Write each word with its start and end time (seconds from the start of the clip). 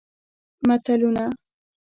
متلونه 0.67 1.25